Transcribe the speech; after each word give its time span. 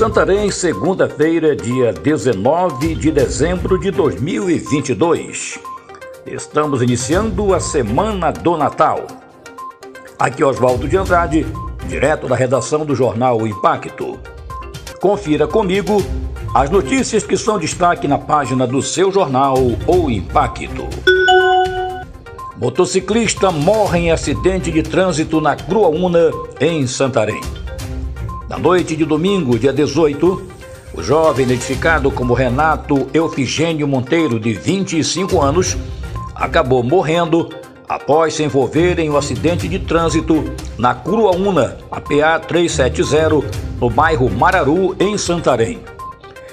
Santarém, 0.00 0.50
segunda-feira, 0.50 1.54
dia 1.54 1.92
19 1.92 2.94
de 2.94 3.10
dezembro 3.10 3.78
de 3.78 3.90
2022. 3.90 5.58
Estamos 6.24 6.80
iniciando 6.80 7.52
a 7.52 7.60
Semana 7.60 8.32
do 8.32 8.56
Natal. 8.56 9.06
Aqui 10.18 10.42
Oswaldo 10.42 10.88
de 10.88 10.96
Andrade, 10.96 11.46
direto 11.86 12.26
da 12.26 12.34
redação 12.34 12.86
do 12.86 12.94
jornal 12.94 13.46
Impacto. 13.46 14.18
Confira 15.02 15.46
comigo 15.46 16.02
as 16.54 16.70
notícias 16.70 17.22
que 17.22 17.36
são 17.36 17.58
destaque 17.58 18.08
na 18.08 18.16
página 18.16 18.66
do 18.66 18.80
seu 18.80 19.12
jornal 19.12 19.58
O 19.86 20.10
Impacto. 20.10 20.88
Motociclista 22.56 23.50
morre 23.50 23.98
em 23.98 24.12
acidente 24.12 24.72
de 24.72 24.82
trânsito 24.82 25.42
na 25.42 25.54
Gruaúna, 25.54 26.30
em 26.58 26.86
Santarém. 26.86 27.59
Na 28.50 28.58
noite 28.58 28.96
de 28.96 29.04
domingo, 29.04 29.56
dia 29.56 29.72
18, 29.72 30.42
o 30.92 31.00
jovem 31.00 31.46
identificado 31.46 32.10
como 32.10 32.34
Renato 32.34 33.06
Eufigênio 33.14 33.86
Monteiro, 33.86 34.40
de 34.40 34.52
25 34.52 35.40
anos, 35.40 35.76
acabou 36.34 36.82
morrendo 36.82 37.48
após 37.88 38.34
se 38.34 38.42
envolver 38.42 38.98
em 38.98 39.08
um 39.08 39.16
acidente 39.16 39.68
de 39.68 39.78
trânsito 39.78 40.52
na 40.76 40.92
Curuaúna, 40.92 41.78
APA 41.92 42.40
370, 42.40 43.46
no 43.80 43.88
bairro 43.88 44.28
Mararu, 44.28 44.96
em 44.98 45.16
Santarém. 45.16 45.78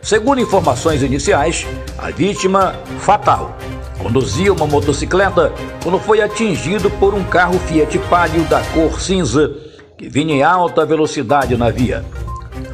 Segundo 0.00 0.40
informações 0.40 1.02
iniciais, 1.02 1.66
a 1.98 2.10
vítima 2.10 2.74
fatal 3.00 3.54
conduzia 3.98 4.50
uma 4.50 4.66
motocicleta 4.66 5.52
quando 5.82 5.98
foi 5.98 6.22
atingido 6.22 6.90
por 6.92 7.12
um 7.12 7.22
carro 7.22 7.58
Fiat 7.58 7.98
Palio 8.08 8.44
da 8.44 8.62
cor 8.72 8.98
cinza 8.98 9.71
que 10.02 10.08
vinha 10.08 10.34
em 10.34 10.42
alta 10.42 10.84
velocidade 10.84 11.56
na 11.56 11.70
via. 11.70 12.04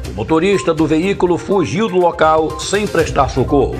O 0.09 0.13
motorista 0.13 0.73
do 0.73 0.87
veículo 0.87 1.37
fugiu 1.37 1.87
do 1.87 1.95
local 1.95 2.59
sem 2.59 2.87
prestar 2.87 3.29
socorro. 3.29 3.75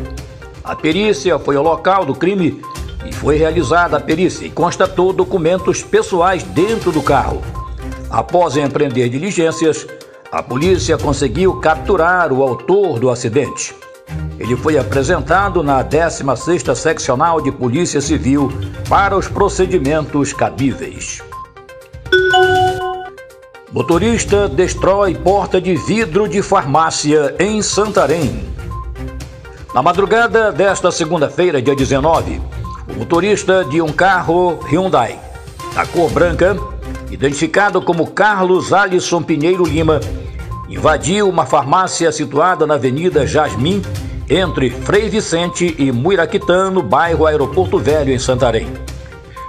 A 0.63 0.75
perícia 0.75 1.39
foi 1.39 1.55
ao 1.55 1.63
local 1.63 2.05
do 2.05 2.13
crime 2.13 2.61
e 3.03 3.11
foi 3.11 3.37
realizada 3.37 3.97
a 3.97 3.99
perícia 3.99 4.45
e 4.45 4.51
constatou 4.51 5.11
documentos 5.11 5.81
pessoais 5.81 6.43
dentro 6.43 6.91
do 6.91 7.01
carro. 7.01 7.41
Após 8.07 8.55
empreender 8.55 9.09
diligências, 9.09 9.87
a 10.31 10.43
polícia 10.43 10.95
conseguiu 10.95 11.59
capturar 11.59 12.31
o 12.31 12.43
autor 12.43 12.99
do 12.99 13.09
acidente. 13.09 13.73
Ele 14.37 14.55
foi 14.55 14.77
apresentado 14.77 15.63
na 15.63 15.83
16ª 15.83 16.75
Seccional 16.75 17.41
de 17.41 17.52
Polícia 17.52 17.99
Civil 17.99 18.52
para 18.87 19.17
os 19.17 19.27
procedimentos 19.27 20.33
cabíveis. 20.33 21.23
Motorista 23.71 24.49
destrói 24.49 25.13
porta 25.13 25.61
de 25.61 25.75
vidro 25.75 26.27
de 26.27 26.41
farmácia 26.41 27.35
em 27.37 27.61
Santarém. 27.61 28.43
Na 29.75 29.83
madrugada 29.83 30.51
desta 30.51 30.91
segunda-feira, 30.91 31.61
dia 31.61 31.75
19, 31.75 32.41
o 32.89 32.97
motorista 32.97 33.63
de 33.63 33.79
um 33.79 33.89
carro 33.89 34.57
Hyundai, 34.67 35.19
da 35.75 35.85
cor 35.85 36.09
branca, 36.09 36.57
identificado 37.11 37.79
como 37.79 38.07
Carlos 38.07 38.73
Alisson 38.73 39.21
Pinheiro 39.21 39.63
Lima, 39.63 39.99
invadiu 40.67 41.29
uma 41.29 41.45
farmácia 41.45 42.11
situada 42.11 42.65
na 42.65 42.73
Avenida 42.73 43.27
Jasmim, 43.27 43.83
entre 44.27 44.71
Frei 44.71 45.09
Vicente 45.09 45.75
e 45.77 45.91
Muiraquitano, 45.91 46.81
bairro 46.81 47.27
Aeroporto 47.27 47.77
Velho, 47.77 48.11
em 48.11 48.17
Santarém. 48.17 48.67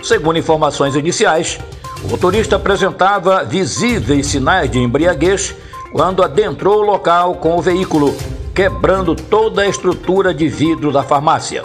Segundo 0.02 0.38
informações 0.38 0.94
iniciais, 0.94 1.58
o 2.02 2.08
motorista 2.08 2.56
apresentava 2.56 3.44
visíveis 3.44 4.27
sinais 4.27 4.70
de 4.70 4.78
embriaguez 4.78 5.55
quando 5.92 6.22
adentrou 6.22 6.78
o 6.78 6.86
local 6.86 7.34
com 7.34 7.56
o 7.56 7.62
veículo, 7.62 8.16
quebrando 8.55 9.14
toda 9.14 9.62
a 9.62 9.69
estrutura 9.69 10.32
de 10.32 10.48
vidro 10.48 10.92
da 10.92 11.02
farmácia. 11.02 11.62